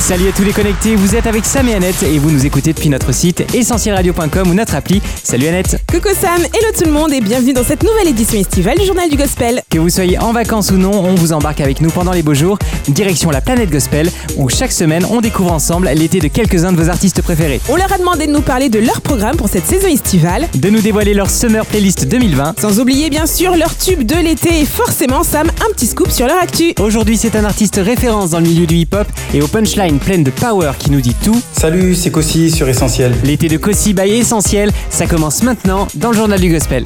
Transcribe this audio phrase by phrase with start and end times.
[0.00, 2.72] Salut à tous les connectés, vous êtes avec Sam et Annette et vous nous écoutez
[2.72, 5.02] depuis notre site essentielradio.com ou notre appli.
[5.22, 8.78] Salut Annette Coucou Sam, hello tout le monde et bienvenue dans cette nouvelle édition estivale
[8.78, 9.60] du Journal du Gospel.
[9.68, 12.32] Que vous soyez en vacances ou non, on vous embarque avec nous pendant les beaux
[12.32, 12.58] jours,
[12.88, 16.88] direction la planète Gospel, où chaque semaine on découvre ensemble l'été de quelques-uns de vos
[16.88, 17.60] artistes préférés.
[17.68, 20.70] On leur a demandé de nous parler de leur programme pour cette saison estivale, De
[20.70, 22.58] nous dévoiler leur Summer Playlist 2020.
[22.60, 26.26] sans oublier bien sûr leur tube de l'été et forcément Sam, un petit scoop sur
[26.26, 26.72] leur actu.
[26.80, 29.48] Aujourd'hui c'est un artiste référence dans le milieu du hip-hop et aux
[29.88, 31.40] punchlines pleines de power qui nous dit tout.
[31.52, 33.14] Salut, c'est Kossi sur Essentiel.
[33.24, 36.84] L'été de Kossi by Essentiel, ça commence maintenant dans le journal du Gospel.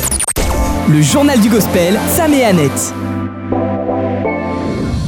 [0.88, 2.95] Le Journal du Gospel, Sam et Annette.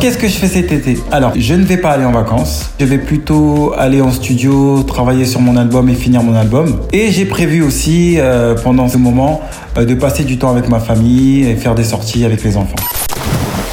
[0.01, 0.99] Qu'est-ce que je fais cet été?
[1.13, 2.71] Alors, je ne vais pas aller en vacances.
[2.81, 6.81] Je vais plutôt aller en studio, travailler sur mon album et finir mon album.
[6.93, 9.41] Et j'ai prévu aussi, euh, pendant ce moment,
[9.79, 12.77] euh, de passer du temps avec ma famille et faire des sorties avec les enfants.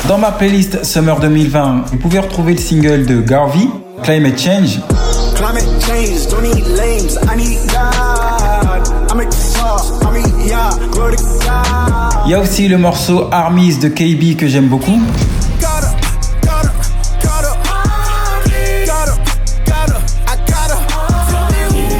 [0.08, 3.68] Dans ma playlist Summer 2020, vous pouvez retrouver le single de Garvey,
[4.04, 4.80] Climate Change.
[5.36, 9.12] Climate change, don't need lames, I need God.
[9.12, 12.26] I make the sauce, I mean, yeah, glory to God.
[12.26, 15.00] Il y a aussi le morceau Armies de KB que j'aime beaucoup.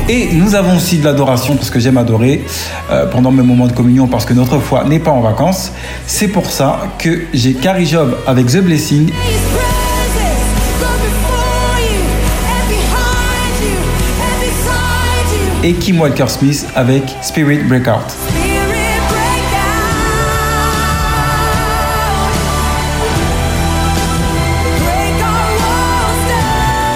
[0.10, 2.44] Et nous avons aussi de l'adoration parce que j'aime adorer
[2.92, 5.72] euh, pendant mes moments de communion parce que notre foi n'est pas en vacances.
[6.06, 9.10] C'est pour ça que j'ai Carrie Job avec The Blessing
[15.64, 18.16] et Kim Walker Smith avec Spirit Breakout.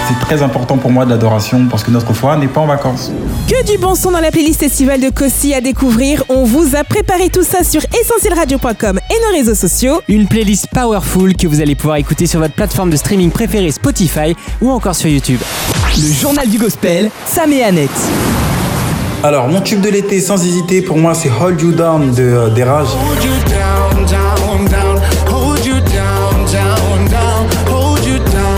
[0.08, 3.12] C'est très important pour moi de l'adoration parce que notre foi n'est pas en vacances.
[3.48, 6.24] Que du bon son dans la playlist estivale de Kossi à découvrir.
[6.28, 10.00] On vous a préparé tout ça sur essentielradio.com et nos réseaux sociaux.
[10.08, 14.34] Une playlist powerful que vous allez pouvoir écouter sur votre plateforme de streaming préférée Spotify
[14.60, 15.40] ou encore sur YouTube.
[15.96, 18.45] Le Journal du Gospel, Sam et Annette.
[19.26, 22.48] Alors, mon tube de l'été sans hésiter pour moi c'est Hold You Down de euh,
[22.50, 22.62] des.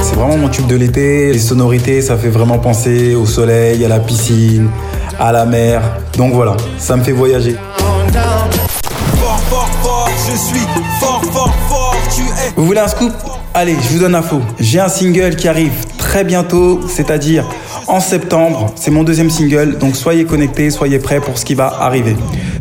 [0.02, 1.32] C'est vraiment mon tube de l'été.
[1.32, 4.68] Les sonorités, ça fait vraiment penser au soleil, à la piscine,
[5.18, 5.80] à la mer.
[6.18, 7.56] Donc voilà, ça me fait voyager.
[7.78, 8.50] down, down.
[9.16, 10.66] Fort, fort, fort, je suis
[11.00, 11.96] fort, fort, fort.
[12.14, 13.14] Tu es Vous voulez un scoop?
[13.54, 14.42] Allez, je vous donne l'info.
[14.60, 17.48] J'ai un single qui arrive très bientôt, c'est-à-dire
[17.86, 18.72] en septembre.
[18.76, 22.16] C'est mon deuxième single, donc soyez connectés, soyez prêts pour ce qui va arriver.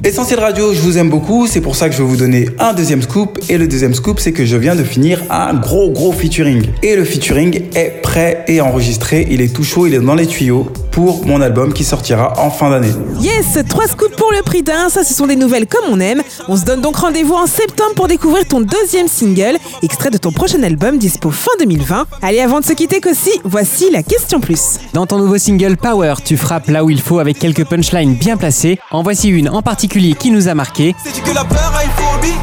[0.07, 2.72] Essentiel Radio, je vous aime beaucoup, c'est pour ça que je vais vous donner un
[2.72, 3.40] deuxième scoop.
[3.50, 6.63] Et le deuxième scoop, c'est que je viens de finir un gros gros featuring.
[6.81, 10.25] Et le featuring est prêt et enregistré, il est tout chaud, il est dans les
[10.25, 12.94] tuyaux pour mon album qui sortira en fin d'année.
[13.19, 16.24] Yes, trois scoops pour le prix d'un, ça ce sont des nouvelles comme on aime.
[16.47, 20.31] On se donne donc rendez-vous en septembre pour découvrir ton deuxième single, extrait de ton
[20.31, 22.07] prochain album dispo fin 2020.
[22.22, 24.79] Allez, avant de se quitter Kossi, voici la question plus.
[24.94, 28.38] Dans ton nouveau single Power, tu frappes là où il faut avec quelques punchlines bien
[28.38, 28.79] placées.
[28.89, 30.96] En voici une en particulier qui nous a marqué.
[31.25, 32.35] Que la peur a une phobie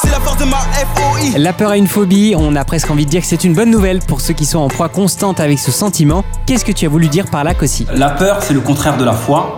[0.00, 1.38] C'est la force de ma FOI.
[1.38, 3.70] La peur a une phobie, on a presque envie de dire que c'est une bonne
[3.70, 6.24] nouvelle pour ceux qui sont en proie constante avec ce sentiment.
[6.46, 7.86] Qu'est-ce que tu as voulu dire par là, Kossi?
[7.92, 9.56] La peur, c'est le contraire de la foi.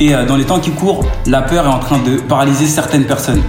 [0.00, 3.04] Et euh, dans les temps qui courent, la peur est en train de paralyser certaines
[3.04, 3.42] personnes.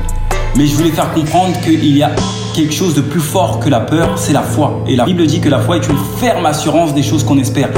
[0.56, 2.12] Mais je voulais faire comprendre qu'il y a
[2.54, 4.84] quelque chose de plus fort que la peur, c'est la foi.
[4.86, 7.70] Et la Bible dit que la foi est une ferme assurance des choses qu'on espère.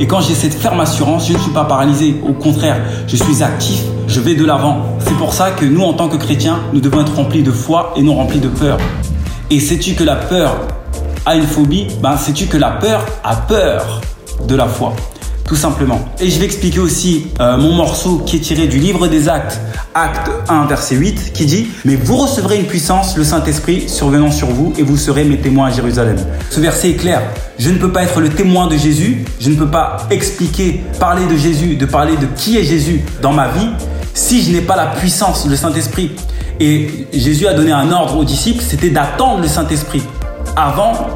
[0.00, 2.16] Et quand j'ai cette ferme assurance, je ne suis pas paralysé.
[2.28, 4.84] Au contraire, je suis actif, je vais de l'avant.
[4.98, 7.94] C'est pour ça que nous, en tant que chrétiens, nous devons être remplis de foi
[7.96, 8.78] et non remplis de peur.
[9.50, 10.56] Et sais-tu que la peur
[11.26, 11.86] a une phobie?
[12.02, 14.00] Ben, sais-tu que la peur a peur
[14.48, 14.94] de la foi?
[15.54, 16.08] Simplement.
[16.20, 19.60] Et je vais expliquer aussi euh, mon morceau qui est tiré du livre des actes,
[19.94, 24.48] acte 1, verset 8, qui dit Mais vous recevrez une puissance, le Saint-Esprit, survenant sur
[24.48, 26.16] vous, et vous serez mes témoins à Jérusalem.
[26.50, 27.22] Ce verset est clair.
[27.58, 31.26] Je ne peux pas être le témoin de Jésus, je ne peux pas expliquer, parler
[31.26, 33.68] de Jésus, de parler de qui est Jésus dans ma vie,
[34.14, 36.12] si je n'ai pas la puissance, le Saint-Esprit.
[36.60, 40.02] Et Jésus a donné un ordre aux disciples, c'était d'attendre le Saint-Esprit
[40.56, 41.08] avant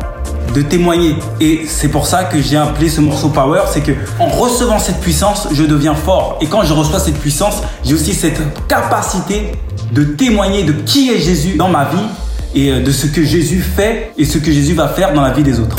[0.54, 1.16] de témoigner.
[1.40, 5.00] Et c'est pour ça que j'ai appelé ce morceau Power, c'est que en recevant cette
[5.00, 6.38] puissance, je deviens fort.
[6.40, 9.52] Et quand je reçois cette puissance, j'ai aussi cette capacité
[9.92, 12.06] de témoigner de qui est Jésus dans ma vie
[12.54, 15.30] et euh, de ce que Jésus fait et ce que Jésus va faire dans la
[15.30, 15.76] vie des autres.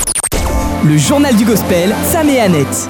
[0.85, 2.89] Le Journal du Gospel, Sam et Annette.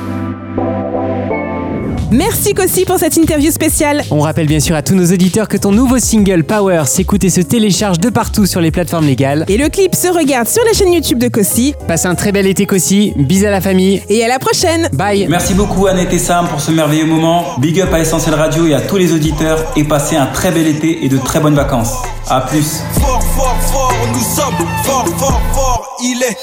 [2.11, 4.01] Merci Kossi pour cette interview spéciale.
[4.09, 7.29] On rappelle bien sûr à tous nos auditeurs que ton nouveau single Power s'écoute et
[7.29, 9.45] se télécharge de partout sur les plateformes légales.
[9.47, 11.75] Et le clip se regarde sur la chaîne YouTube de Kossi.
[11.87, 15.27] Passe un très bel été Kossi, bis à la famille, Et à la prochaine bye
[15.29, 17.45] Merci beaucoup Annette et Sam pour ce merveilleux moment.
[17.59, 20.65] Big up à Essentiel Radio et à tous les auditeurs et passez un très bel
[20.65, 21.93] été et de très bonnes vacances.
[22.27, 22.81] À plus.
[24.07, 26.37] Nous sommes fort, fort, fort, il est.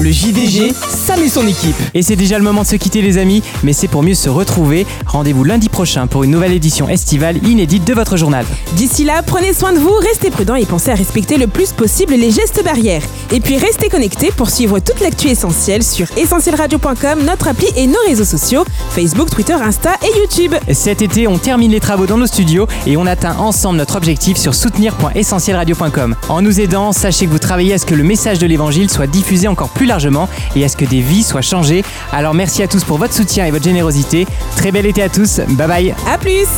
[0.00, 1.74] Le JDG, Sam et son équipe.
[1.92, 4.28] Et c'est déjà le moment de se quitter les amis, mais c'est pour mieux se
[4.28, 4.86] retrouver.
[5.06, 8.46] Rendez-vous lundi prochain pour une nouvelle édition estivale inédite de votre journal.
[8.74, 12.14] D'ici là, prenez soin de vous, restez prudents et pensez à respecter le plus possible
[12.14, 13.02] les gestes barrières.
[13.32, 17.98] Et puis restez connectés pour suivre toute l'actu essentielle sur essentielradio.com, notre appli et nos
[18.06, 20.54] réseaux sociaux, Facebook, Twitter, Insta et YouTube.
[20.72, 24.36] Cet été, on termine les travaux dans nos studios et on atteint ensemble notre objectif
[24.36, 26.14] sur soutenir.essentielradio.com.
[26.28, 29.06] En nous aidant, sachez que vous travaillez à ce que le message de l'évangile soit
[29.06, 31.84] diffusé encore plus largement et à ce que des vies soient changées.
[32.12, 34.26] Alors merci à tous pour votre soutien et votre générosité.
[34.56, 35.40] Très bel été à tous.
[35.50, 35.94] Bye bye.
[36.06, 36.48] À plus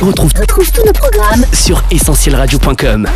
[0.00, 3.08] On retrouve, retrouve tous nos programmes sur essentielradio.com.